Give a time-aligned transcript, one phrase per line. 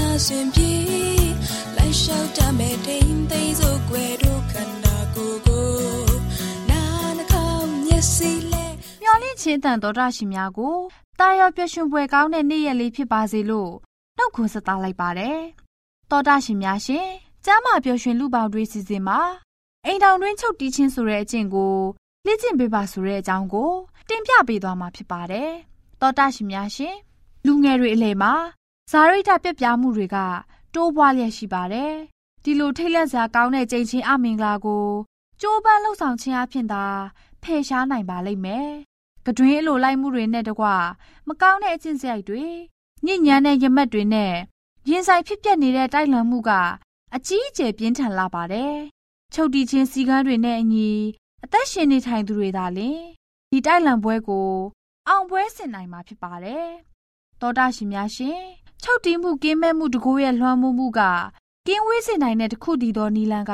[0.25, 0.73] ရှင်ပြေ
[1.77, 5.67] လိုက်လျှောက်တမဲ့တိမ်သိမ်းစို့ွယ်တို့ခန္ဓာကိုယ်ကို
[6.69, 6.81] နာ
[7.17, 8.65] နှကောင်းမျက်စိလဲ
[9.01, 10.75] မျောလင့်ချင်းတန်တော်တာရှင်များကို
[11.19, 13.71] တာယာပျော်ရွှင်ပွဲကောင်းတဲ့နေ့ရက်လေးဖြစ်ပါစေလို့
[14.17, 15.37] နှုတ်ခွန်းဆက်သလိုက်ပါတယ်။
[16.11, 17.07] တော်တာရှင်များရှင်
[17.45, 19.19] ကျမ်းမာပျော်ရွှင်လူပေါင်းတွေစီစဉ်မှာ
[19.85, 21.75] အိမ်တောင်တွင်းချုပ်တီးချင်းဆိုတဲ့အကျင့်ကို
[22.25, 23.71] လေ့ကျင့်ပေးပါဆိုတဲ့အကြောင်းကို
[24.09, 25.49] တင်ပြပေးသွားမှာဖြစ်ပါတယ်။
[26.01, 26.95] တောတာရှင်များရှင်
[27.45, 28.33] လူငယ်တွေအလဲမှာ
[28.89, 30.17] ဇာရိတပြက်ပြားမှုတွေက
[30.73, 31.93] တိုးပွားလျက်ရှိပါတယ်။
[32.43, 34.85] ဒီလိုထိတ်လန့်စရာကောင်းတဲ့ကြိမ်ချင်းအမင်္ဂလာကို
[35.41, 36.85] ကြိုးပမ်းလှုပ်ဆောင်ခြင်းအဖြစ်သာ
[37.43, 38.69] ဖယ်ရှားနိုင်ပါလိမ့်မယ်။
[39.25, 40.65] ကတွင်အလိုလိုက်မှုတွေနဲ့တကွ
[41.27, 42.45] မကောင်းတဲ့အကျင့်စရိုက်တွေ
[43.05, 44.33] ညဉ့်ညမ်းတဲ့ရမက်တွေနဲ့
[44.89, 46.51] ရင်ဆိုင်ဖြစ်ပျက်နေတဲ့တိုက်လံမှုက
[47.15, 48.75] အကြီးအကျယ်ပြင်းထန်လာပါတယ်။
[49.33, 50.89] ချုပ်တီချင်းစီကန်းတွေနဲ့အညီ
[51.43, 52.99] အသက်ရှင်နေထိုင်သူတွေသာလျှင်
[53.51, 54.49] ဒီတိုက်လံပွဲကို
[55.07, 56.67] အောင်ပွဲဆင်နိုင်မှာဖြစ်ပါတယ်။
[57.41, 58.41] သောတာရှင်များရှင်
[58.83, 61.01] ချုပ်တီးမှုကင်းမဲ့မှုတကိုးရဲ့လွှမ်းမိုးမှုက
[61.67, 63.53] ကင်းဝေးစေနိုင်တဲ့တခုတည်သောနီလန်းက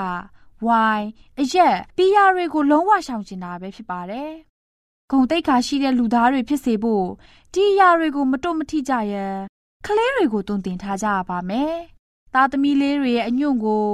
[0.65, 1.07] ဝိုင်း
[1.39, 4.31] အရက်ပီယာတွေကိုလုံးဝရှောင်ကျင်တာပဲဖြစ်ပါတယ်။
[5.11, 7.05] ဂုံတိတ်ခါရှိတဲ့လူသားတွေဖြစ်စေဖို့
[7.53, 9.35] ဒီအရာတွေကိုမတွမထိကြရန်
[9.85, 11.73] ကလေးတွေကိုတုံတင်ထားကြရပါမယ်။
[12.33, 13.85] သားသမီးလေးတွေရဲ့အညွန့်ကို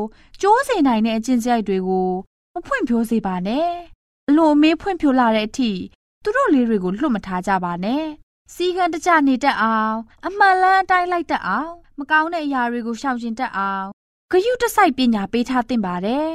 [0.41, 2.09] ကျိုးစေနိုင်တဲ့အကျင့်စရိုက်တွေကို
[2.53, 3.69] မဖွင့်ဖြိုးစေပါနဲ့
[4.29, 5.71] အလိုအမေးဖွင့်ဖြိုးလာတဲ့အထိ
[6.23, 8.03] သူတို့လေးတွေကိုလွတ်မထားကြပါနဲ့
[8.53, 13.87] စီကံတကြနေတတ်အောင်အမှန်လန်းအတိုင်းလိုက်တတ်အောင်မကောင်းတဲ့အရာတွေကိုရှောင်ကျဉ်တတ်အောင်
[14.31, 16.29] ဂယုတစိုက်ပညာပေးထားသင့်ပါတယ်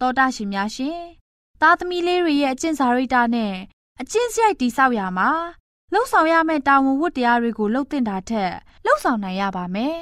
[0.00, 1.00] တောတာရှင်များရှင်
[1.60, 3.54] သားသမီးလေးတွေရဲ့အကျင့်စာရိတ္တနဲ့
[4.00, 5.30] အကျင့်စရိုက်တိဆောက်ရမှာ
[5.92, 8.52] လှုပ်ဆောင်ရမယ့်တာဝန်ဝတ္တရားတွေကိုလှုပ်တင်တာထက်
[8.84, 9.96] လှုပ်ဆောင်နိုင်ရပါမယ်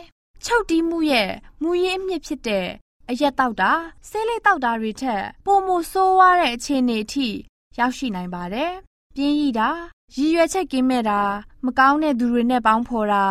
[0.44, 1.31] ချုပ်တီးမှုရဲ့
[1.62, 2.67] မူရင်းအမြစ်ဖြစ်တဲ့
[3.11, 3.72] အရက်တောက်တာ
[4.09, 7.28] ဆေးလိပ်တောက်တာတွေထက်ပိုမိုဆိုးဝါးတဲ့အခြေအနေအထိ
[7.78, 8.72] ရောက်ရှိနိုင်ပါတယ်။
[9.15, 9.71] ပြင်းရည်တာ
[10.16, 11.21] ရည်ရွယ်ချက်ကင်းမဲ့တာ
[11.65, 13.25] မကောင်းတဲ့သူတွေနဲ့ပေါင်းဖော်တာ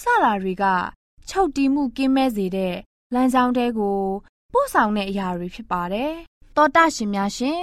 [0.00, 0.64] စတာတွေက
[1.28, 2.74] ချုပ်တီးမှုကင်းမဲ့စေတဲ့
[3.14, 4.00] လမ်းကြောင်းတဲကို
[4.52, 6.12] ပို့ဆောင်တဲ့အရာတွေဖြစ်ပါတယ်။
[6.56, 7.62] တောတာရှင်များရှင်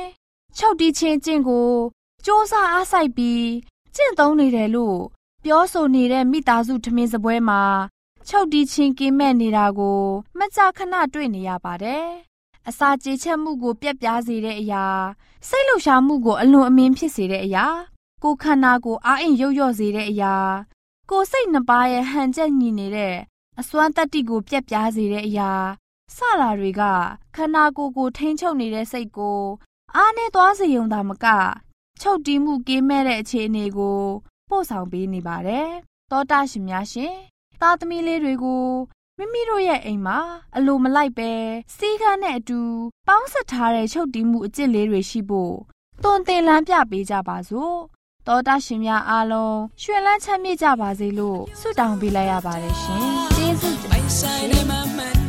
[0.58, 1.70] ချုပ်တီးခြင်းကျင့်ကို
[2.24, 3.48] စ조사အားစိုက်ပြီး
[3.96, 5.00] ကျင့်သုံးနေတယ်လို့
[5.44, 7.62] ပြောဆိုနေတဲ့မိသားစုထမင်းစပွဲမှာ
[8.28, 10.02] ချုပ်တီးချင်းကင်းမဲ့နေတာကို
[10.40, 12.06] မကြာခဏတွေ့နေရပါတယ်။
[12.68, 14.86] အစာကြေချက်မှုကိုပြက်ပြားစေတဲ့အရာ
[15.48, 17.68] စိတ်လှုပ်ရှားမှုကိုအလွန်အမင်းဖြစ်စေတဲ့အရာ
[18.24, 20.36] ကိုခန္ဓာကိုအားအင်ရုပ်ရော့စေတဲ့အရာ
[21.10, 23.16] ကိုစိတ်နှစ်ပါးရဲ့ဟန်ချက်ညီနေတဲ့
[23.60, 25.52] အစွမ်းတတ္တိကိုပြက်ပြားစေတဲ့အရာ
[26.16, 26.82] စတာတွေက
[27.36, 29.42] ခန္ဓာကိုယ်ကိုထိန်းချုပ်နေတဲ့စိတ်ကို
[29.96, 31.26] အားနဲ့သွားစေုံသာမက
[32.02, 34.00] ချုပ်တီးမှုကင်းမဲ့တဲ့အခြေအနေကို
[34.50, 35.70] ပို့ဆောင်ပေးနေပါတယ်။
[36.12, 37.16] သောတာရှင်များရှင်
[37.62, 38.66] သားသမီးလေးတွေကို
[39.18, 40.20] မိမိတို့ရဲ့အိမ်မှာ
[40.56, 41.32] အလိုမလိုက်ပဲ
[41.76, 42.60] စီးကန်းနဲ့အတူ
[43.08, 45.54] ပေါင်းဆက်ထားတဲ့ချုပ်တီးမှုအကျင့်လေးတွေရှိဖို့
[46.04, 47.76] တွန်တင်လန်းပြပေးကြပါစို့
[48.28, 53.00] တောတာရှင်များအားလုံးရွှင်လန်းချမ်းမြေ့ကြပါစေလို့ဆုတောင်းပေးလိုက်ရပါတယ်ရှင်
[53.36, 53.98] ကျေးဇူးတင်ပါ
[55.00, 55.25] တယ်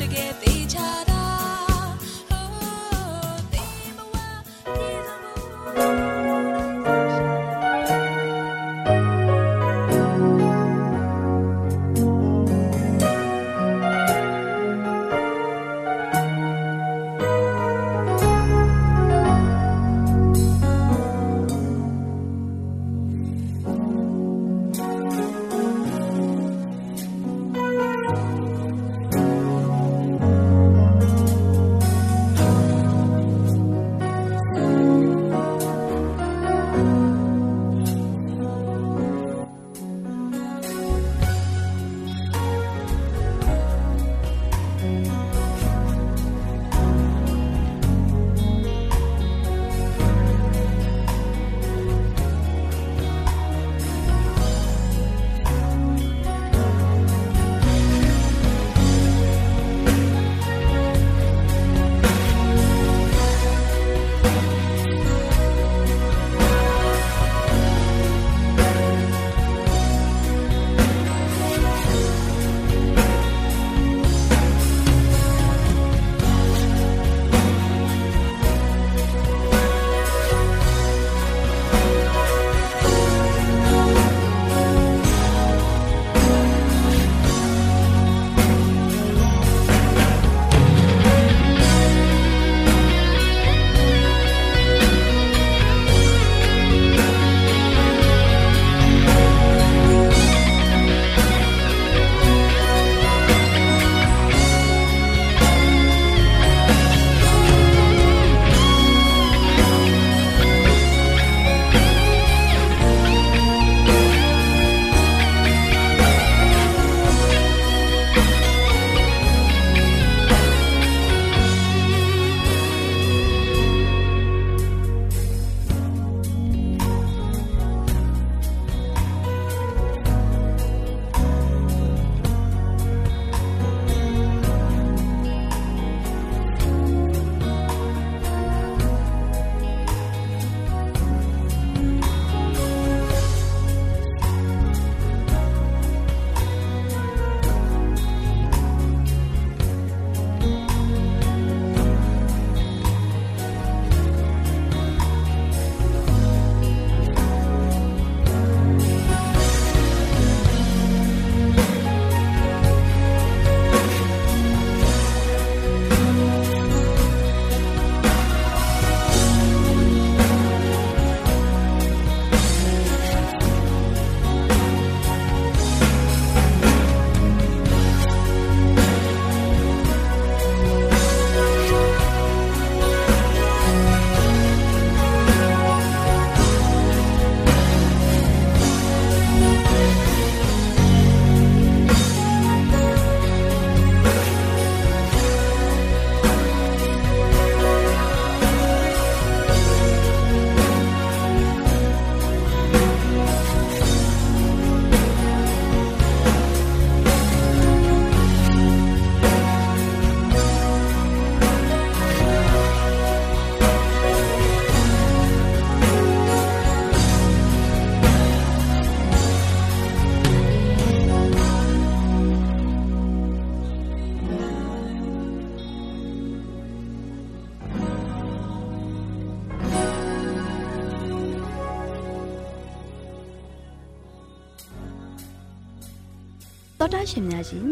[236.87, 237.67] တော်တာရှင်များရှင်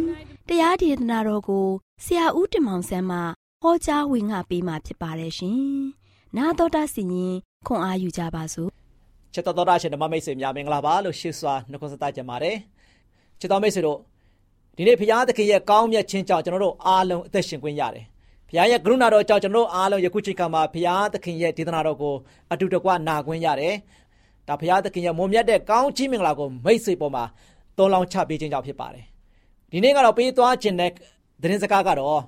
[0.49, 1.66] တရားဒေသနာတော်ကို
[2.04, 3.18] ဆရာဦးတင်မောင်ဆန်းမှ
[3.62, 5.59] ဟောကြားဝင်ငါပေးมาဖြစ်ပါတယ်ရှင်။
[6.37, 7.35] နာတော်တာစီရင်
[7.66, 8.71] ခွန်အားယူကြပါစို့။
[9.33, 12.56] ချစ်တော်တော်တာရှင်ဓမ္မမိတ်ဆွေများမင်္ဂလာပါလို့ရှေ့စွာနှုတ်ဆက်ကြပါတယ်။
[13.40, 13.99] ချစ်တော်မိတ်ဆွေတို့
[14.76, 18.04] ဒီနေ့ဘုရားသခင်ရဲ့ကောင်းမြတ်ခြင်းကြောင့်ကျွန်တော်တို့အားလုံးအသက်ရှင်ခွင့်ရတယ်။
[18.49, 22.14] ဘုရားရဲ့ကရုဏာတော်ကြောင့်ကျွန်တော်တို့အားလုံးယခုချိန်ခါမှာဘုရားသခင်ရဲ့ဒေသနာတော်ကို
[22.52, 23.75] အတူတကွနာခွင့်ရတယ်။
[24.49, 27.25] ဒါဘုရားသခင်ရဲ့မွန်မြတ်တဲ့ကောင်းချီးမင်္ဂလာကိုမိတ်ဆွေပေါ်မှာ
[27.78, 29.04] သုံးလောင်းချပေးခြင်းကြောင့်ဖြစ်ပါတယ်။
[29.71, 30.90] ဒီနေ့ကတော့ပေးသွားခြင်းတဲ့
[31.43, 32.21] သတင်းစကားကတော့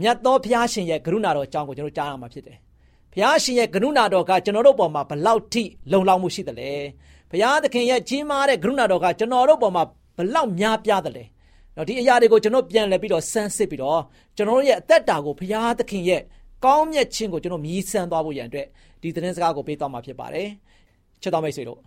[0.00, 2.58] မြတ်သောဘုရားရှင်ရဲ့ကရုဏာတော်အကြောင်းကိုကျွန်တော်ကြားရမှာဖြစ်တယ်။
[3.12, 6.70] ဘုရားရှင်ရဲ့ကရုဏာတော်ကကျွန်တော်တို့ပေါ်မှာဘလောက်ထိလုံလောက်မှုရှိသလဲ။
[7.30, 9.82] ဘုရားသခင်ရဲ့ကြီးမားတဲ့ကရုဏာတော်ကကျွန်တော်တို့ပေါ်မှာ
[10.16, 11.24] ဘလောက်များပြားသလဲ။
[11.76, 14.00] တော့ဒီအရာတွေကိုကျွန်တော်ပြန်လည်ပြီးတော့ဆန်းစစ်ပြီးတော့
[14.36, 16.20] ကျွန်တော်တို့ရဲ့အသက်တာကိုဘုရားသခင်ရဲ့
[16.64, 18.66] ကောင်းမြတ်ခြင်းကိုကျွန်တော်မြည်ဆန်းသွားဖို့ရန်အတွက်
[19.02, 20.48] ဒီသတင်းစကားကိုပေးသွားမှာဖြစ်ပါတယ်။
[21.22, 21.80] ချစ်တော်မိတ်ဆွေတို့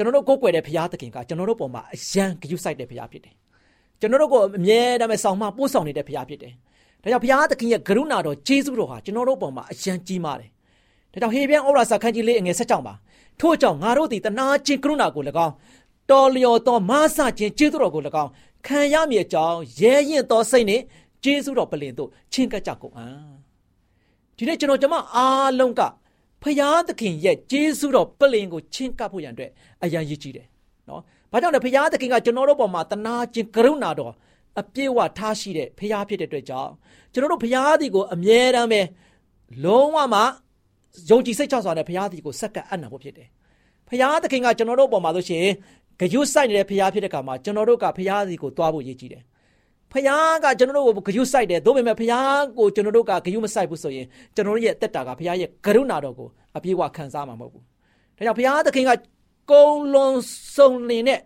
[0.00, 3.34] ကျွန်တော်တို့ကိုးကွယ်တဲ့ဘုရားသခင်ကကျွန်တော်တို့ပေါ်မှာအယံဂရုစိုက်တဲ့ဘုရားဖြစ်တယ်။
[4.00, 6.52] ကျွန်တော်တို့ကိုအမြဲတမ်းဆောင်မပို့ဆောင်နေတဲ့ဘုရားဖြစ်တယ်။
[7.02, 10.50] ဒါကြောင့်ဘုရားသခင်ရဲ့ကရုဏာတော်ကျေးဇူးတော်ဟာကျွန်တော်တို့ပေါ်မှာအယံကြီးမားတယ်။
[11.12, 12.94] ဒါကြောင့်ဟေပြန်ဩရာစာခန်းကြီးလေးအငယ်ဆက်ကြောင်ပါ။
[13.40, 15.54] ထို့ကြောင့်ငါတို့သည်တနာချင်းကရုဏာကို၎င်း
[16.10, 18.30] တော်လျော်သောမဆခြင်းကျေးဇူးတော်ကို၎င်း
[18.66, 20.82] ခံရမည်အကြောင်းရဲရင်သောစိတ်နှင့်
[21.24, 23.30] ကျေးဇူးတော်ပလင်တို့ချင်းကပ်ကြကုန်အံ့။
[24.36, 25.80] ဒီနေ့ကျွန်တော်ကျမအားလုံးက
[26.42, 29.50] ဖရာသခင်ရဲ့ကျေးဇူးတော်ပလင်ကိုချင်းကပ်ဖို့ရန်အတွက်
[29.84, 30.46] အရန်ရည်ကြီးတယ်
[30.88, 34.12] နော်။ဘာကြောင့်လဲဖရာသခင်ကကျွန်တော်တို့ပေါ်မှာတနာခြင်းကရုဏာတော်
[34.60, 36.72] အပြည့်ဝထားရှိတဲ့ဖရာဖြစ်တဲ့အတွက်ကြောင့်
[37.12, 38.80] ကျွန်တော်တို့ဖရာဒီကိုအမြဲတမ်းပဲ
[39.64, 40.20] လုံးဝမှ
[41.10, 43.28] ယုံကြည်စိတ်ချစွာနဲ့ဖရာဒီကိုစက္ကပ်အံ့နာဖို့ဖြစ်တယ်။
[43.88, 45.44] ဖရာသခင်ကကျွန်တော်တို့ပေါ်မှာဆိုရှင်
[46.00, 49.22] ဂယုစိုက်နေတဲ့ဖရာဖြစ်တဲ့ခါမှာကျွန်တော်တို့ကဖရာဒီကိုတွားဖို့ရည်ကြီးတယ်
[49.92, 57.62] ဖယားကကျွန်တော်တို့ကိုဂရုစိုက်တယ်ဒါပေမဲ့ဖယားကိုကျွန်တော်တို့ကဂရုမစိုက်ဘူးဆိုရင်ကျွန်တော်တို့ရဲ့အသက်တာကဖယားရဲ့ကရုဏာတော်ကိုအပြည့်အဝခံစားမှာမဟုတ်ဘူး
[58.16, 58.90] ဒါကြောင့်ဖယားသခင်က
[59.50, 60.14] ကုံလွန်
[60.56, 61.20] စုံလင်တဲ့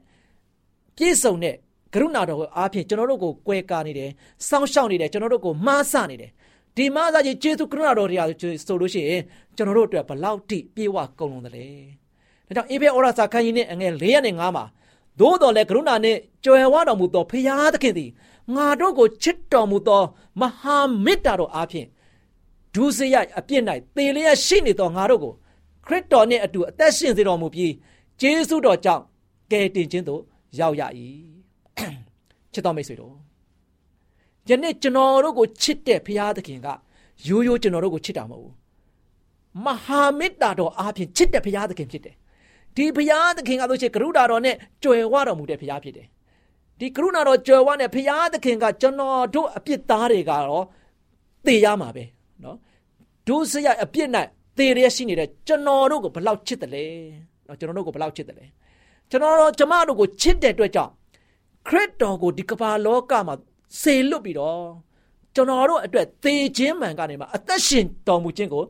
[0.97, 1.55] ပြည့်စုံတဲ့
[1.95, 4.11] ကရုဏာတော်ကိုအားဖြင့်ကျွန်တော်တို့ကိုကွဲကားနေတယ်
[4.49, 6.31] စောင့်ရှောက်နေတယ်ကျွန်တော်တို့ကိုမှားဆနေတယ်
[6.77, 8.19] ဒီမှားစားခြင်းကျေးဇူးကရုဏာတော်တွေ
[8.67, 9.23] ဆိုလို့ရှိရင်
[9.57, 11.67] ကျွန်တော်တို့အတွက်ဘလောက်ထိပြေဝကုန်လုံးတယ်လေ
[12.47, 14.65] ဒါကြောင့်အေဖေဩရစာခန်းကြီးနဲ့အငယ်၄ရက်နဲ့၅မှာ
[15.21, 18.11] သို့တော်လည်းကရုဏာနှင့်ကြွယ်ဝတော်မူသောဖယားသခင်သည်
[18.55, 20.03] ငါတို့ကိုချစ်တော်မူသော
[20.41, 21.89] မဟာမေတ္တာတော်အားဖြင့်
[22.75, 23.63] ဒုစရိုက်အပြစ်၌
[23.97, 25.33] သေလျက်ရှိနေသောငါတို့ကို
[25.87, 27.73] ခရစ်တော်နှင့်အတူအသက်ရှင်စေတော်မူပြီး
[28.21, 29.03] ဂျေဇုတော်ကြောင့်
[29.51, 30.21] ကယ်တင်ခြင်းသို့
[30.59, 30.83] ရောက်ရ၏
[32.53, 33.15] ချစ်တော်မိတ်ဆွေတို့
[34.49, 36.69] ယနေ့ကျွန်တော်တို့ကိုချစ်တဲ့ဘုရားသခင်က
[37.29, 38.55] ရိုးရိုးကျွန်တော်တို့ကိုချစ်တာမဟုတ်ဘူး
[39.65, 42.15] မဟာမေတ္တာတော်အားဖြင့်ချစ်တဲ့ဘုရားသခင်ဖြစ်တယ်
[42.77, 46.07] ဒီဘုရားသခင်ကဆိုချင်ကရုဏာတော်နဲ့ကြွယ်ဝတော်မူတဲ့ဘုရားဖြစ်တယ်
[46.79, 50.65] ဒီကရုဏာတော်ကြွယ်ဝနဲ့ဘုရားသခင်ကကျွန်တော်တို့အပြစ်သားတွေကတော့
[51.47, 52.05] သေရမှာပဲ
[52.45, 52.57] နော်
[53.27, 54.09] ဒုစရိုက်အပြစ်၌
[54.57, 56.85] သေရရှိနေတဲ့ကျွန်တော်တို့ကိုဘလောက်ချစ်တယ်လဲ
[57.47, 58.47] နော်ကျွန်တော်တို့ကိုဘလောက်ချစ်တယ်လဲ
[59.11, 60.93] ကျွန်တော်တို့ကျမတို့ကိုချစ်တဲ့အတွက်ကြောင့်
[61.69, 63.35] ခရစ်တော်ကိုဒီကမ္ဘာလောကမှာ
[63.81, 64.61] ဆေလွတ်ပြီးတော့
[65.35, 68.63] ကျွန်တော်တို့အတွက်သေခြင်းမှန်ကနေမှာအသက်ရှင်တော်မူခြင်းကို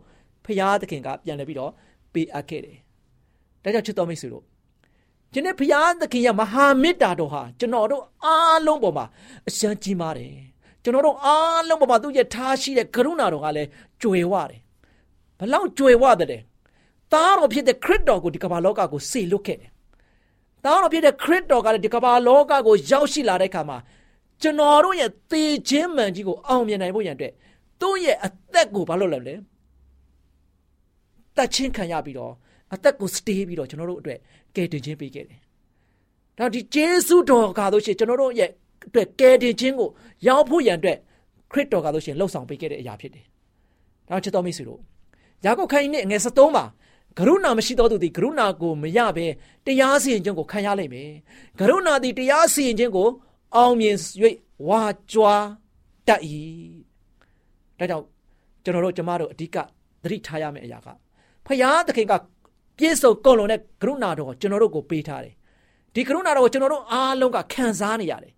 [0.45, 1.71] ဖရာသခင်ကပြန်လည်ပြီးတော့
[2.13, 2.77] ပေးအပ်ခဲ့တယ်
[3.63, 4.45] ဒါကြောင့်ချစ်တော်မိတ်ဆွေတို့
[5.35, 9.05] ဒီနေ့ဘုရားသခင်ရဲ့မဟာမေတ္တာတော်ဟာကျွန်တော်တို့အားလုံးပေါ်မှာ
[9.49, 10.33] အရှမ်းကြီးမားတယ်
[10.83, 13.69] ကျွန်တော်တို့အားလုံးပေါ်မှာသူ့ရဲ့ထားရှိတဲ့ကရုဏာတော်ကလည်း
[14.03, 14.61] ကြွယ်ဝတယ်
[15.39, 16.43] ဘလောက်ကြွယ်ဝတယ်
[17.13, 19.71] သားတော်ဖြစ်တဲ့ခရစ်တော်ကိုဒီကမ္ဘာလောကကိုစေလွတ်ခဲ့တယ်
[20.65, 23.79] သားတော်ဖြစ်တဲ့ခရစ်တော်ကလည်းဒီကမ္ဘာလောကကိုရောက်ရှိလာတဲ့အခါမှာ
[24.43, 27.33] ကျွန်တော်တို့ရဲ့သေခြင်းမှန်ကြီးကိုအောင်မြင်နိုင်ဖို့ရန်အတွက်
[27.81, 29.35] သူ့ရဲ့အသက်ကိုဘာလို့လဲလဲ
[31.37, 32.33] တတ်ချင်းခံရပြီးတော့
[32.75, 34.19] အသက်ကိုစတေးပြီးတော့ကျွန်တော်တို့အတွက်
[34.57, 35.41] ကယ်တင်ခြင်းပေးခဲ့တယ်။
[36.39, 38.51] ဒါဒီဂျေစုတော်ကားလို့ရှိရင်ကျွန်တော်တို့ရဲ့
[38.87, 39.89] အတွက်ကယ်တင်ခြင်းကို
[40.27, 40.99] ရောက်ဖို့ရန်အတွက်
[41.53, 43.25] ခရစ်တော်ကားလို့ရှိရင်လှုပ်ဆောင်ပေးခဲ့တဲ့အရာဖြစ်တယ်။
[44.09, 44.81] ဒါချစ်တော်မိတ်ဆွေတို့
[45.45, 46.65] ယာကုပ်ခိုင်းနဲ့ငယ်73မှာ
[47.19, 49.27] ကရုဏာမရှိသောသူသည်ကရုဏာကိုမရဘဲ
[49.67, 51.11] တရားစီရင်ခြင်းကိုခံရလိမ့်မယ်။
[51.61, 53.09] ကရုဏာသည်တရားစီရင်ခြင်းကို
[53.57, 53.97] အောင်မြင်၍
[54.69, 54.83] ဝါ
[55.13, 55.47] ကြွား
[56.09, 56.21] တတ်၏။
[57.79, 58.05] ဒါကြောင့်
[58.65, 59.57] ကျွန်တော်တို့ကျမတို့အဓိက
[60.03, 60.89] သတိထားရမယ့်အရာက
[61.47, 62.13] ဖယားသခင်က
[62.79, 65.35] ပြည့်စုံကုန်လုံးတဲ့ကရုဏာတော်ကိုကျွန်တော်တို့ကိုပေးထားတယ်
[65.95, 68.33] ဒီကရုဏာတော်ကိုကျွန်တော်တို့အားလုံးကခံစားနေရတယ်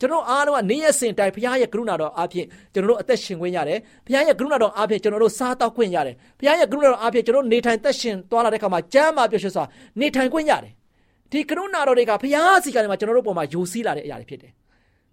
[0.00, 9.64] ကျွန်တော်အားလုံးကနေရစင်တိုင်ဘုရားရဲ့ကရုဏာတော်အားဖြင့်ကျွန်တော်တို့အသက်ရှင်ခွင့်ရတယ်ဘုရားရဲ့ကရုဏာတော်အားဖြင့်ကျွန်တော်တို့စားတောက်ခွင့်ရတယ်ဘုရားရဲ့ကရုဏာတော်အားဖြင့်ကျွန်တော်တို့နေထိုင်သက်ရှင်သွားလာတဲ့အခါမှာကျမ်းမာပျော်ရွှင်စွာ
[10.00, 10.72] နေထိုင်ခွင့်ရတယ်
[11.32, 14.52] ဒီကရုဏာတော်တွေကဘုရားစီကနေမှာကျွန်တော်တို့ပေါ်မှာယိုစီးလာတဲ့အရာတွေဖြစ်တယ်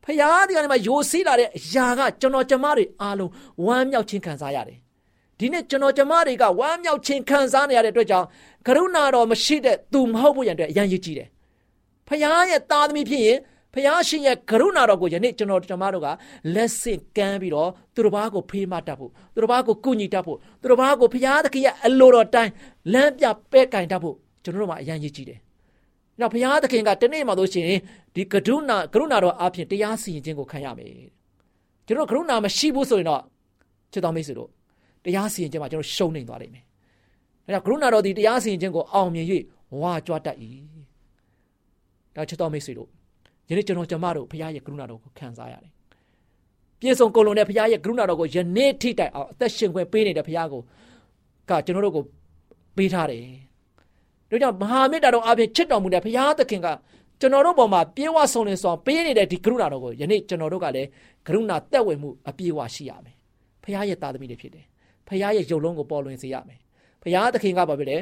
[0.05, 3.31] ဖယားဒီကနေမှာယိုစီးလာတဲ့အရာကကျွန်တော်ကျမတွေအားလုံး
[3.65, 4.77] ဝမ်းမြောက်ခြင်းခံစားရတယ်
[5.39, 8.27] ဒီနေ့ကျွန်တော်ကျမတွေကဝမ်းမြောက်ခြင်းခံစားနေရတဲ့အတွက်ကြောင့်
[8.67, 11.27] ကရုဏာတော်မရှိတဲ့သူမဟုတ်ဘူးရန်အတွက်အရန်ရည်ကြည့်တယ်။
[12.07, 13.37] ဖခင်ရဲ့သားသမီးဖြစ်ရင်
[13.73, 16.07] ဖခင်ရှင်ရဲ့ကရုဏာတော်ကိုယနေ့ကျွန်တော်ကျမတို့က
[16.55, 22.51] လက်ဆင့်ကမ်းပြီးတော့သူတို့ဘာကိုဖေးမတတ်ဖို့သူတို့ဘာကိုကုညီတတ်ဖို့သူတို့ဘာကိုဖခင်သခင်ရဲ့အလိုတော်တိုင်း
[22.93, 25.39] လမ်းပြပဲကင်တတ်ဖို့ကျွန်တော်တို့မှာအရန်ရည်ကြည့်တယ်။။
[26.19, 27.79] နောက်ဘုရားသခင်ကတနေ့မှလို့ရှိရင်
[28.15, 30.91] ဒီကရုဏာကရုဏာတော်အပြင်တရားစီရင်ခြင်းကိုခံရမယ်။
[31.87, 33.21] ကျွန်တော်ကရုဏာမရှိဘူးဆိုရင်တော့
[33.91, 34.49] ချစ်တော်မိတ်ဆွေတို့
[35.05, 36.63] တရားစီရင်ခြင်းမှာကျွန်တော်ရှုံးနေသွားလိမ့်မယ်။
[37.45, 39.27] ဒါကြောင့်ကရုဏာတော်ဒီတရားစီရင်ခြင်းကိုအောင်မြင်၍
[39.81, 40.37] ဝါကြွတတ်၏။
[42.15, 42.89] ဒါချစ်တော်မိတ်ဆွေတို့
[43.49, 45.71] ယနေ့ကျွန်တော်ကျမတို့ဘုရားရဲ့ကရုဏာတော်ကိုခံစားရတယ်။
[46.79, 50.61] ပြည့်စုံကုန်လုံးတဲ့ဘုရားရဲ့ကရုဏာတော်ကိုယနေ့ထိတိုင်အောင်အသက်ရှင်ခွင့်ပေးနေတဲ့ဘုရားကို
[51.49, 52.03] ကကျွန်တော်တို့ကို
[52.77, 53.23] ပေးထားတယ်။
[54.29, 56.67] ဒါကြောင့်မဟာမေတ္တာတော်အပြင်ချစ်တော်မူတဲ့ဘုရားသခင်က
[57.19, 60.87] ကျွန်တော်တို့ပေါ်မှာပြေဝဆုံနေဆောင်ပေးနေတဲ့ဒီကရုဏာတော်ကိုယနေ့ကျွန်တော်တို့ကလည်း
[61.27, 63.15] ကရုဏာတက်ဝင်မှုအပြည့်အဝရှိရမယ်။
[63.63, 64.65] ဘုရားရဲ့သားသမီးတွေဖြစ်တယ်။
[65.07, 66.59] ဘုရားရဲ့ယုံလုံးကိုပေါ်လွင်စေရမယ်။
[67.03, 67.97] ဘုရားသခင်ကဘာဖြစ်လဲ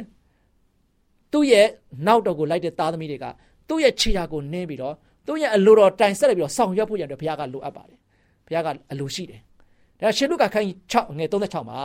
[1.31, 1.67] ။သူ့ရဲ့
[2.07, 3.25] နောက်တော်ကိုလိုက်တဲ့သားသမီးတွေက
[3.67, 4.95] သူ့ရဲ့ခြေရာကိုနင်းပြီးတော့
[5.27, 7.99] သူ့ရဲ့အလိုတော်တိုင်ဆက်လက်ပြီးတော့ဆောင်ရွက်ဖို့ရတဲ့ဘုရားကလိုအပ်ပါတယ်။
[8.45, 9.41] ဘုရားကအလိုရှိတယ်။
[9.99, 11.79] ဒါရှင်လုကာခန်းကြီး6ငယ်36မှာ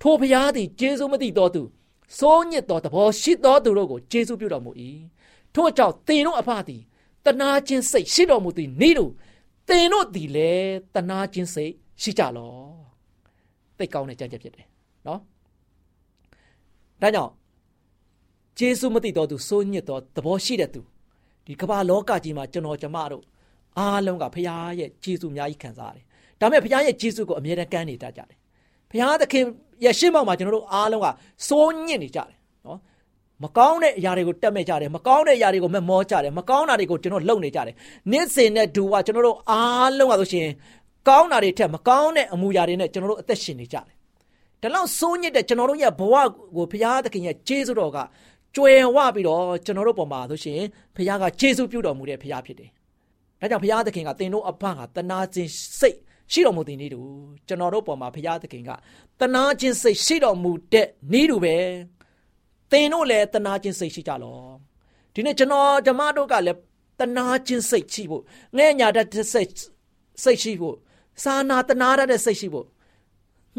[0.00, 1.62] ထိုဘုရားသည်ကျေးဇူးမသိတော်သူ
[2.18, 4.70] စိုးညစ်သောသဘောရှိသောသူတို့ကိုကျေးဇူးပြုတော်မူ၏
[5.54, 6.82] ထို့ကြောင့်သင်တို့အဖသည်
[7.24, 9.12] တနာခြင်းစိတ်ရှိတော်မူသည်နေ့တို့
[9.68, 11.72] သင်တို့သည်လည်းတနာခြင်းစိတ်
[12.02, 12.87] ရှိကြလော
[13.78, 14.66] သိကောင်းတဲ့ကြံ့ကြက်ဖြစ်တယ်
[15.06, 15.20] နော်
[17.02, 17.32] ဒါကြောင့်
[18.58, 20.80] ကျေးဇူးမသိတော်သူစိုးညစ်သောသဘောရှိတဲ့သူ
[21.46, 23.24] ဒီကမ္ဘာလောကကြီးမှာကျွန်တော်ကျမတို့
[23.78, 24.46] အားလုံးကဖခင်
[24.80, 26.04] ရဲ့ကျေးဇူးအများကြီးခံစားရတယ်
[26.40, 28.36] ဒါပေမဲ့ဖခင်ရဲ့ကျေးဇူးကိုအမြဲတမ်းကမ်းနေတတ်ကြတယ်
[28.90, 29.44] ဖခင်သခင်
[29.84, 31.06] ရဲ့ရှေ့မှောက်မှာကျွန်တော်တို့အားလုံးက
[31.48, 32.78] စိုးညစ်နေကြတယ်နော်
[33.44, 37.74] မကောင်းတဲ့အရာတွေကိုတက်မဲ့ကြတယ်မကောင်းတဲ့အရာတွေကိုမမောကြတယ်မကောင်းတာတွေကိုကျွန်တော်လုံနေကြတယ်
[38.12, 40.48] နေ့စဉ်နဲ့ဒူကကျွန်တော်တို့အားလုံးကဆိုရှင်
[41.08, 43.84] ကောင်းတာတွေထက်မကောင်းတဲ့အမူအရာတွေနဲ့ကျွန်တော်တို့အသက်ရှင်နေကြတယ်
[44.62, 46.14] ဒါလောက်စိုးညစ်တဲ့ကျွန်တော်တို့ရဲ့ဘဝ
[46.56, 47.98] ကိုဘုရားသခင်ရဲ့ကျေးဇူးတော်က
[48.56, 50.60] ကြွယ်ဝပြီးတော့ကျွန်တော်တို့ပေါ်မှာဆိုရှင်
[50.96, 52.70] ဘုရားကကျေးဇူးပြုတော်မူတဲ့ဘုရားဖြစ်တယ်
[53.40, 55.50] ဒါကြောင့်ဘုရားသခင်ကသင်တို့အဖကတနာခြင်း
[55.80, 55.96] စိတ်
[56.32, 57.00] ရှိတော်မူတဲ့နေ့တူ
[57.48, 58.70] ကျွန်တော်တို့ပေါ်မှာဘုရားသခင်က
[59.20, 61.56] တနာခြင်းစိတ်ရှိတော်မူတဲ့နေ့တူပဲ
[62.70, 64.38] သင်တို့လည်းတနာခြင်းစိတ်ရှိကြလော
[65.14, 66.58] ဒီနေ့ကျွန်တော်ဓမ္မတို့ကလည်း
[67.00, 68.22] တနာခြင်းစိတ်ရှိဖို့
[68.56, 69.50] ငဲ့ညာတတ်စိတ်
[70.22, 70.76] စိတ်ရှိဖို့
[71.22, 72.66] စာနာတနာရတဲ့စိတ်ရှိဖို့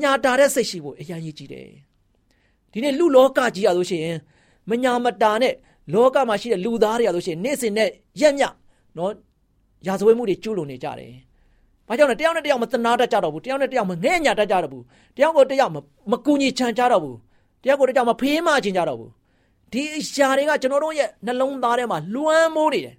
[0.01, 1.67] ညာတာတဲ့စိတ်ရှိဖို့အရင်ရည်ကြည့်တယ်
[2.71, 4.17] ဒီနေ့လူလောကကြီးရလို့ရှိရင်
[4.69, 5.53] မညာမတာနဲ့
[5.93, 7.89] လောကမှာရှိတဲ့လူသားတွေရလို့ရှိရင်နေ့စဉ်နဲ့
[8.21, 8.43] ရက်မြ
[8.97, 9.11] နော်
[9.87, 11.11] ရာဇဝဲမှုတွေကျူးလွန်နေကြတယ်
[11.87, 14.83] ဘာကြောင့်လဲတယောက်နဲ့တယောက်မသနာတတ်ကြတော့ဘူးတယောက်နဲ့တယောက်မငဲ့ညာတတ်ကြတော့ဘူး
[15.17, 15.71] တယောက်ကိုတယောက်
[16.11, 17.17] မကူညီချမ်းကြတော့ဘူး
[17.63, 19.11] တယောက်ကိုတယောက်မဖေးမချင်းကြတော့ဘူး
[19.73, 22.95] ဒီရှာတွေကကျွန်တော်တို့ရဲ့နှလုံးသားထဲမှာလွှမ်းမိုးနေတယ်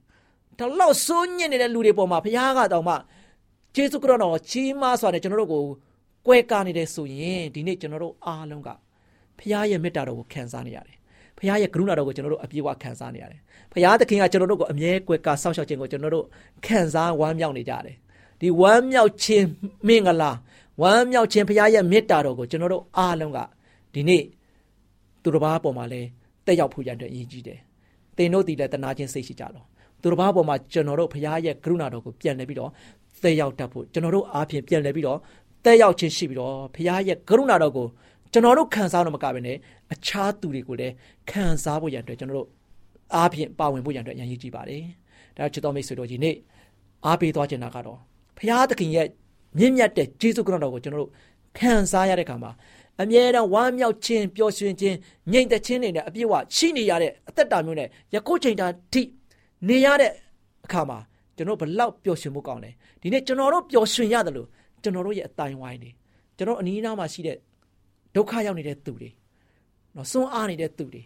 [0.58, 2.94] ဒါလောက်စိုးညစ်နေတဲ့လူတွေပေါ်မှာဘုရားကတော့မှ
[3.74, 5.64] ယေရှုခရစ်တော်ချီးမားစွာနဲ့ကျွန်တော်တို့ကို
[6.26, 8.68] ကွဲကားနေတယ်ဆိုရင်ဒီနေ့ကျွန်တော်တို့အားလုံးက
[9.38, 10.96] ဘုရားရဲ့မေတ္တာတော်ကိုခံစားနေရတယ်
[11.38, 13.40] ဘုရားရဲ့ကရုဏာတော်ကိုကျွန်တော်တို့အပြည့်အဝခံစားနေရတယ်
[13.72, 16.26] ဘုရားသခင်ကကျွန်တော်တို့ကိုအမြဲကွယ်ကာစောင့်ရှောက်ခြင်းကိုကျွန်တော်တို့
[16.66, 17.96] ခံစားဝမ်းမြောက်နေကြတယ်
[18.40, 19.46] ဒီဝမ်းမြောက်ခြင်း
[19.88, 20.32] မင်္ဂလာ
[20.82, 23.38] ဝမ်းမြောက်ခြင်းဘုရားရဲ့မေတ္တာတော်ကိုကျွန်တော်တို့အားလုံးက
[23.94, 24.22] ဒီနေ့
[25.22, 26.02] သူတစ်ပါးပေါ်မှာလဲ
[26.46, 27.58] တက်ရောက်ဖို့ရတဲ့အရေးကြီးတယ်။
[28.16, 29.66] သင်တို့ဒီလည်းတနာခြင်းစိတ်ရှိကြတော့
[30.02, 32.70] သူတစ်ပါးပေါ်မှာကျွန်တော်တို့ဘုရားရဲ့ကရုဏာတော်ကိုပြန်လှည့်ပြီးတော့
[33.22, 35.18] တက်ရောက်တတ်ဖို့ကျွန်တော်တို့အားဖြင့်ပြန်လှည့်ပြီးတော့
[35.64, 37.86] တက်ရောက်ခြင်းရှိပြီးတော့ဘုရားရဲ့ကရုဏာတော်ကို
[38.32, 39.56] ကျွန်တော်တို့ခံစားတော့မကဘဲနဲ့
[39.92, 40.94] အခြားသူတွေကိုလည်း
[41.30, 42.48] ခံစားဖို့ရန်အတွက်ကျွန်တော်တို့
[43.14, 44.82] အားဖြင့်ပါဝင်ဖို့ရန်အတွက်အရေးကြီးပါတယ်။
[45.36, 46.36] ဒါချစ်တော်မိတ်ဆွေတို့ဒီနေ့
[47.06, 47.98] အားပေးသွားခြင်းတာကတော့
[48.38, 49.06] ဘုရားသခင်ရဲ့
[49.58, 51.10] မြင့်မြတ်တဲ့ဂျေဇုခရစ်တော်ကိုကျွန်တော်တို့
[51.58, 52.50] ခံစားရတဲ့အခါမှာ
[53.02, 54.96] အမြဲတမ်းဝမ်းမြောက်ခြင်းပျော်ရွှင်ခြင်း
[55.32, 59.02] ငြိမ်သက်ခြင်းတွေနဲ့အပြည့်အဝရှိနေရတဲ့အသက်တာမျိုးနဲ့ယခုချိန်တာထိ
[59.68, 60.12] နေရတဲ့
[60.64, 60.98] အခါမှာ
[61.40, 64.48] ကျွန်တော်ဘလောက်ပျော်ရွှင်မှုကောင်းလဲဒီနေ့ကျွန်တော်တို့ပျော်ရွှင်ရတယ်လို့
[64.82, 65.90] ကျွန်တော်တို့ရဲ့အတိုင်းဝိုင်းနေ
[66.36, 67.36] ကျွန်တော်အနီးအနားမှာရှိတဲ့
[68.14, 69.10] ဒုက္ခရောက်နေတဲ့သူတွေ
[69.96, 71.02] နော်စွန့်အားနေတဲ့သူတွေ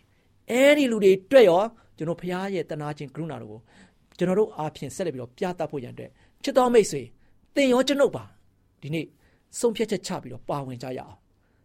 [0.50, 1.62] အဲဒီလူတွေတွေ့ရော
[1.96, 3.60] ကျွန်တော်ဖရားရဲ့တနာခြင်းကရုဏာတော်ကို
[4.18, 6.10] ကျွန်တော်တို့အားဖြင့်ဆက်လက်ပြီးတော့ပြသဖို့ရန်အတွက်
[6.42, 7.02] ချစ်တော်မိတ်ဆွေ
[7.54, 8.24] သင်ရောကျွန်ုပ်ပါ
[8.82, 9.06] ဒီနေ့
[9.58, 11.16] ဆုံးဖြတ်ချက်ချပြီးတော့ပါဝင်ကြရအောင်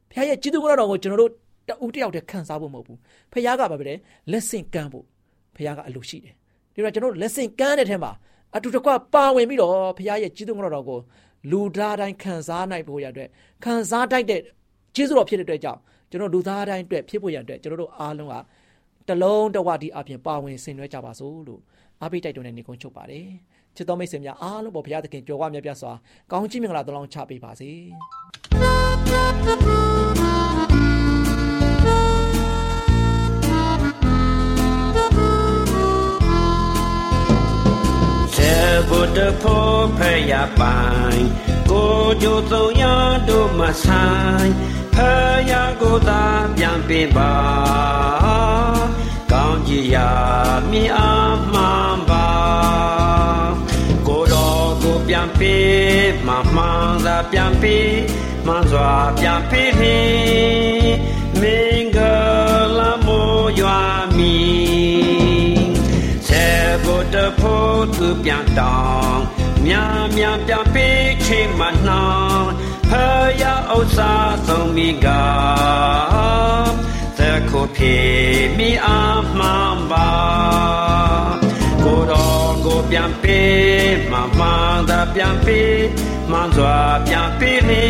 [0.10, 1.32] ဖခင်ရဲ့ကြီးသူကတော်ကိုကျွန်တော်တို့
[1.70, 2.98] တဦးတယောက်တည်းခံစားဖို့မဟုတ်ဘူး
[3.32, 3.96] ဖခင်ကဘာပဲလဲ
[4.32, 5.06] လက်ဆင့်ကမ်းဖို့
[5.56, 6.34] ဖခင်ကအလိုရှိတယ်
[6.74, 8.12] ဒီတော့ကျွန်တော်တို့လက်ဆင့်ကမ်းတဲ့ထဲမှာ
[8.56, 11.00] အတူတကွပါဝင်ပြီးတော့ဖခင်ရဲ့ကြီးသူကတော်ကို
[11.52, 13.28] လူသားတိုင်းခံစားနိုင်ဖို့ရတဲ့
[13.64, 14.42] ခံစားတတ်တဲ့
[14.96, 18.36] ကျေးဇူးတော်ဖြစ်တဲ့အတွက်ကြောင့်ကျွန်တော်လူသားတိုင်းအတွက်ဖြစ်ဖို့ရတဲ့ကျွန်တော်တို့အားလုံးက
[19.08, 21.62] တလုံးတဝတီအပြင်ပါဝင်ဆင်နွှဲကြပါစို့လို့
[22.02, 23.28] အားပေးတိုက်တွန်းတဲ့နေကုန်းချုပ်ပါတယ်
[23.76, 25.92] ချစ်တော်မိတ်ဆွေများအားလုံးပေါ်ဘုရားသခင်ကြွယ်ဝမြတ်ပြစွာ
[26.32, 27.70] ကောင်းချီးမင်္ဂလာတလောင်းချပေးပါစေ
[39.00, 40.00] ဘုဒ္ဓဖို့ဖ
[40.32, 40.80] ရပို
[41.14, 41.24] င်
[41.72, 42.84] ကိုကြိုသုံးရ
[43.30, 44.52] တို့မဆိုင်
[44.96, 44.98] ဖ
[45.52, 46.24] ရကိုသာ
[46.58, 47.34] ပြန်ပေးပါ
[49.32, 50.12] ကောင်းကြီးရာ
[50.72, 52.30] မြင်အားမှန်ပါ
[55.10, 57.94] ပြန်ပေးမမှန်သာပြန်ပေး
[58.46, 60.90] မှန်စွာပြန်ပေးမည်
[61.42, 61.98] မင်္ဂ
[62.78, 63.82] လာမိုးရွာ
[64.18, 64.69] မီ
[66.70, 66.72] ဆ
[67.14, 69.24] တဖို့သူပြန်တောင်း
[69.66, 72.50] မြန်မြန်ပြန်ပေးချိန်မနှောင်း
[72.90, 72.92] ဖ
[73.42, 74.14] ယားဥစ္စာ
[74.48, 75.08] ဆုံးမိက
[77.18, 77.98] သက္ခုဖြေ
[78.58, 79.00] မိအာ
[79.38, 80.10] မှန်ပါ
[81.84, 85.82] ကိုတော်ကိုပြန်ပေးမမှန်သာပြန်ပေး
[86.32, 86.78] မှန်စွာ
[87.08, 87.88] ပြန်ပေးနေ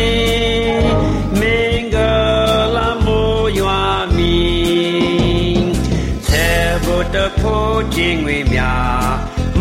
[1.40, 1.96] မင်္ဂ
[2.76, 3.82] လာမိုးရွာ
[4.16, 5.29] မီ
[7.00, 9.08] သေဘုဒ္ဓဖို့ခြင်းငွေများ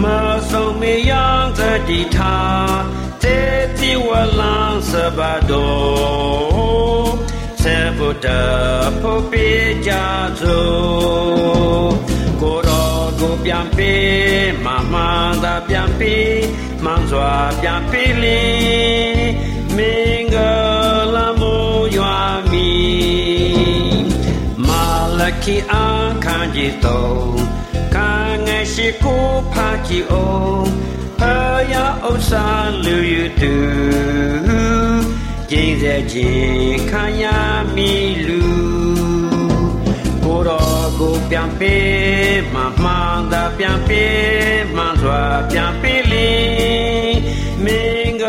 [0.03, 0.05] မ
[0.49, 1.25] ဆုံးမယံ
[1.57, 2.79] သတိထား
[3.23, 3.37] သေ
[3.79, 4.57] တိဝလံ
[4.89, 7.09] စဘတော်
[7.63, 8.27] သေဘုဒ္ဓ
[9.01, 9.47] ဖို့ပေ
[9.87, 9.91] ကြ
[10.41, 10.67] သော
[12.41, 16.39] ကိုတော်ကိုပြန်ပေးမမှန်သာပြန်ပေး
[16.83, 17.33] မှန်စွာ
[25.43, 25.73] ခိအ
[26.23, 27.23] ခန်းကြီးတော်
[27.95, 28.11] ခံ
[28.45, 30.67] ငယ်ရှိကိုဖာကြည့်အောင်
[31.19, 31.21] ဖ
[31.71, 32.45] ယားဥစ္စာ
[32.85, 33.55] လူယူတူ
[35.49, 37.25] ကျင်းစေခြင်းခံရ
[37.75, 37.91] မီ
[38.27, 38.41] လူ
[40.23, 46.31] ကိုတော်ကိုပြန်ပေးမမှန်သာပြန်ပေးမှန်စွာပြန်ပေးလေ
[47.63, 48.23] မင်္ဂ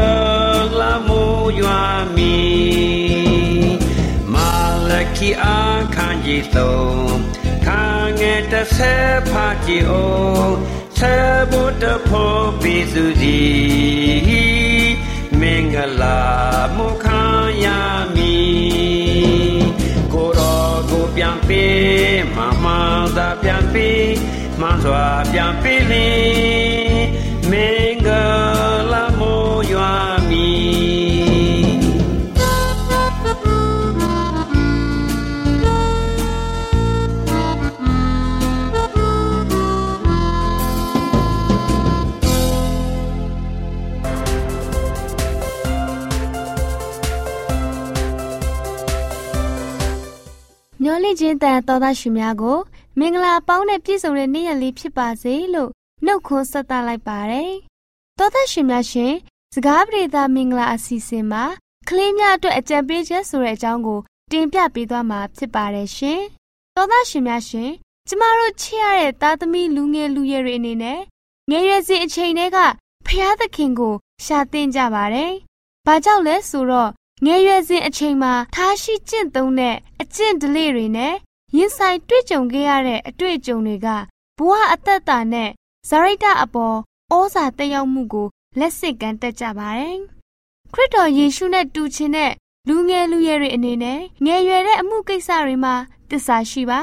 [0.80, 1.80] လာမိုးရွာ
[2.16, 3.09] မီမာလ
[5.20, 5.46] ခိအ
[5.94, 7.20] ခန်းကြီးသုံး
[7.66, 7.82] ခံ
[8.20, 10.08] ငယ်တစ်ဆက်ဖာကြည့်အော
[10.44, 10.54] င်
[10.98, 11.14] ဆေ
[11.50, 13.40] ဘုတ္တဖို့ပိစုစီ
[15.40, 16.20] မင်္ဂလာ
[16.76, 17.22] မုခာ
[17.64, 17.80] ယာ
[18.14, 18.36] မီ
[20.12, 24.10] ကိုတော်ကိုပြန်ပေးမမှန်သာပြန်ပေး
[24.60, 26.08] မှန်စွာပြန်ပေးလေ
[26.89, 26.89] မ
[51.10, 52.58] မျောလင့်ခြင်းတန်တော်သားရှင်များကို
[52.98, 55.70] မင်္ဂလာပေါင်းနဲ့ပြည့်စုံတဲ့နေ့ရက်လေးဖြစ်ပါစေလို့
[56.04, 57.52] နှုတ်ခွန်းဆက်သလိုက်ပါတယ်။
[58.18, 59.14] တော်သားရှင်များရှင်
[59.54, 61.44] စကားပြေသာမင်္ဂလာအစီအစဉ်မှာ
[61.88, 66.20] ကလေးများအတွက်အကြံပေးချက်ဆိုတဲ့အကြောင်းကို တင်ပြပေးသွားမှာဖြစ်ပါတယ်ရှင်။
[66.76, 67.70] တော်သားရှင်များရှင်
[68.08, 71.00] ကျမတို့ချစ်ရတဲ့သားသမီးလူငယ်လူရွယ်တွေအနေနဲ့
[71.50, 72.58] ငယ်ရွယ်စဉ်အချိန်တွေက
[73.06, 73.94] ဖျားသခင်ကို
[74.24, 75.32] ရှာသင်ကြပါတယ်။
[75.86, 76.90] ဘာကြောင့်လဲဆိုတော့
[77.24, 81.14] ငယ်ရွယ်စဉ်အချိန်မှာထားရှိကျင့်သုံးတဲ့အကျင့်ဓလေ့တွေနဲ့
[81.56, 83.88] ရင်ဆိုင်တွေ့ကြုံခဲ့ရတဲ့အတွေ့အကြုံတွေက
[84.38, 85.50] ဘဝအသက်တာနဲ့
[85.88, 86.76] ဇာရိတအပေါ်
[87.12, 88.26] ဩဇာတက်ရောက်မှုကို
[88.58, 89.98] လက်ဆင့်ကမ်းတတ်ကြပါတယ်။
[90.72, 92.32] ခရစ်တော်ယေရှုနဲ့တူချင်တဲ့
[92.68, 95.74] လူငယ်လူရွယ်တွေအနေနဲ့ငယ်ရွယ်တဲ့အမှုကိစ္စတွေမှာ
[96.10, 96.80] တစ္ဆာရှိပါ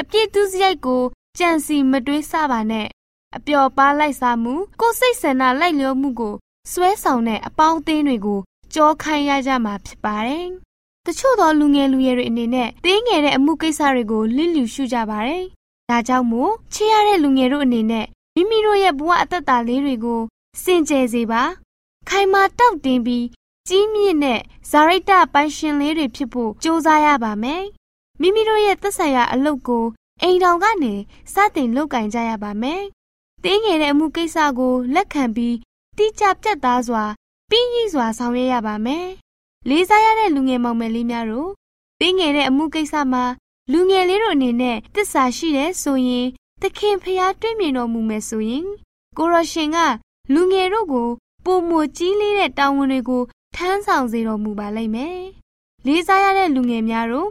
[0.00, 1.02] အပြစ်ဒုစရိုက်ကို
[1.38, 2.86] ကြံစီမတွေးဆပါနဲ့
[3.36, 6.34] အပျော်ပါလိုက်စားမှုကိုယ်စိတ်ဆန္ဒလိုက်လျောမှုကို
[6.72, 8.40] စွဲဆောင်တဲ့အပေါင်းအသင်းတွေကို
[8.74, 10.46] ကြောခိုင်းရကြမှာဖြစ်ပါတယ်။
[11.06, 15.44] တချို့သောလူငယ်လူရွယ်တွေအနေနဲ့တင်းငယ်တဲ့အမှုကိစ္စတွေကိုလစ်လျူရှုကြပါတယ်။
[15.90, 20.20] ဒါကြောင့်မို့ချစ်ရတဲ့လူငယ်တို့အနေနဲ့မိမိတို့ရဲ့ဘဝအသက်တာလေးတွေကို
[20.62, 21.42] စင်ကြယ်စေပါ။
[22.08, 23.26] ခိုင်မာတောက်တင်ပြီး
[23.68, 27.62] ကြီးမြင့်တဲ့ဇာရိတပိုင်ရှင်လေးတွေဖြစ်ဖို့ကြိုးစားရပါမယ်။
[28.20, 29.84] မိမိတို့ရဲ့သက်ဆိုင်ရာအလုပ်ကို
[30.22, 30.94] အိမ်ထောင်ကနေ
[31.32, 32.82] စတင်လုပ်ကင်ကြရပါမယ်။
[33.44, 35.56] တင်းငယ်တဲ့အမှုကိစ္စကိုလက်ခံပြီး
[35.98, 37.04] တိကျပြတ်သားစွာ
[37.54, 39.06] ပြီးရည်စွာဆောင်ရွက်ရပါမယ်။
[39.68, 41.50] လေးစားရတဲ့လူငယ်မောင်မယ်လေးများတို့
[42.00, 43.24] တင်းငယ်တဲ့အမှုကိစ္စမှာ
[43.72, 46.26] လူငယ်လေးတို့အနေနဲ့တစ္ဆာရှိတဲ့ဆိုရင်
[46.62, 48.64] သခင်ဖျားတွေ့မြင်တော်မူမယ်ဆိုရင်
[49.18, 49.78] ကိုရရှင်က
[50.34, 51.08] လူငယ်တို့ကို
[51.44, 53.22] ပုံမကြီးလေးတဲ့တာဝန်တွေကို
[53.54, 55.20] ထမ်းဆောင်စေတော်မူပါလိမ့်မယ်။
[55.86, 57.28] လေးစားရတဲ့လူငယ်များတို့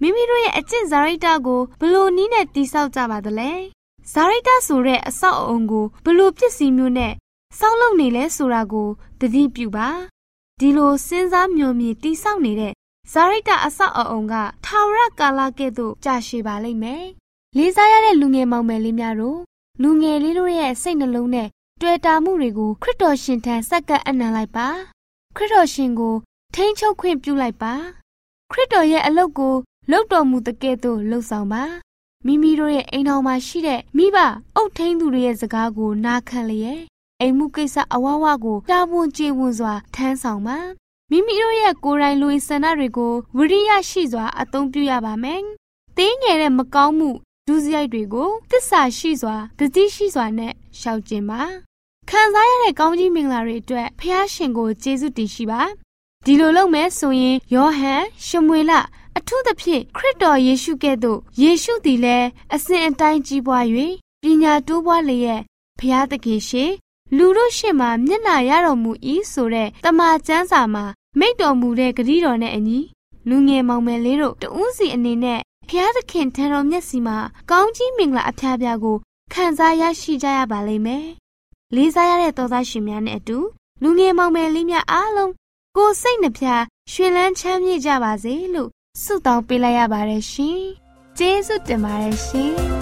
[0.00, 3.50] မိမိတို့ရဲ့အကျင့်ဇာရိတကိုဘလို့နီးနဲ့တိဆောက်ကြပါသလဲ။
[4.12, 7.14] ဇာရိတဆိုတဲ့အဆောက်အအုံကိုဘလို့ပစ္စည်းမျိုးနဲ့
[7.58, 8.88] ဆောက်လုပ်နေလဲဆိုတာကို
[9.22, 9.88] သတိပြုပါ
[10.60, 12.72] ဒီလိုစဉ်းစားမျှော်မြင်တိဆောက်နေတဲ့
[13.12, 17.04] ဇာရိတအဆောက်အအုံကထာဝရကာလကဲ့သို့ကြာရှည်ပါလိမ့်မယ်
[17.56, 19.38] လေးစားရတဲ့လူငယ်မောင်မယ်လေးများတို့
[19.82, 21.48] လူငယ်လေးတို့ရဲ့စိတ်နှလုံးနဲ့
[21.80, 24.68] တွေ့တာမှုတွေကိုခရစ်တော်ရှင်ထံစက္ကပ်အနံလိုက်ပါ
[25.36, 26.14] ခရစ်တော်ရှင်ကို
[26.54, 27.74] ထိန်းချုပ်ခွင့်ပြုလိုက်ပါ
[28.52, 29.54] ခရစ်တော်ရဲ့အလုပ်ကို
[29.90, 31.62] လုပ်တော်မူတဲ့ကဲ့သို့လှုပ်ဆောင်ပါ
[32.26, 34.16] မိမိတို့ရဲ့အိမ်တော်မှာရှိတဲ့မိဘ
[34.56, 36.82] အုပ်ထိန်းသူတွေရဲ့စကားကိုနားခံလျက်
[37.22, 40.58] အိမ်မှုကိစ္စအဝဝကိုတာဝန်ကျေဝန်စွာထမ်းဆောင်ပါ
[41.10, 45.40] မိမိတို့ရဲ့ကိုယ်တိုင်လူဆန္ဒတွေကိုဝိရိယရှိစွာအသုံးပြုရပါမယ်။
[45.96, 47.10] တင်းငယ်တဲ့မကောင်းမှု
[47.46, 51.40] ဒုစရိုက်တွေကိုတစ္ဆာရှိစွာတတိရှိစွာနဲ့ရှောက်ကျင်ပါ။
[52.10, 55.60] ခံစားရတဲ့ကောင်းကြီးမင်္ဂလာတွေအတွက်ဖះရှင်ကိုကျေးဇူးတင်ရှိပါ။
[56.24, 58.72] ဒီလိုလုပ်မယ်ဆိုရင်ယောဟန်ရှမွေလ
[59.18, 63.64] အထူးသဖြင့်ခရစ်တော်ယေရှုကဲ့သို့ယေရှုသည်လည်းအစဉ်အတိုင်းကြီးပွား၍
[64.22, 65.42] ပညာတိုးပွားလျက်
[65.78, 66.72] ဖဖျားသခင်ရှင်
[67.16, 68.90] လူတို့ရှေ့မှာမျက်နှာရတော်မူ၏
[69.32, 70.84] ဆိုတဲ့တမန်ကျမ်းစာမှာ
[71.18, 72.78] မိတ်တော်မူတဲ့ဂရုတော်နဲ့အညီ
[73.28, 77.18] လူငယ်မောင်မယ်လေးတို့တဦးစီအနေနဲ့ဖျားသခင်ထံတော်မျက်စီမှာ
[77.50, 78.96] ကောင်းကြီးမင်္ဂလာအဖျားဖျားကို
[79.32, 81.06] ခံစားရရှိကြရပါလိမ့်မယ်။
[81.74, 83.38] လေးစားရတဲ့သောသားရှင်များနဲ့အတူ
[83.82, 85.32] လူငယ်မောင်မယ်လေးများအားလုံး
[85.76, 88.70] ကိုယ်စိတ်နှဖျားရွှင်လန်းချမ်းမြေ့ကြပါစေလို့
[89.02, 90.60] ဆုတောင်းပေးလိုက်ရပါတယ်ရှင်။
[91.18, 92.56] ကျေးဇူးတင်ပါတယ်ရှင်။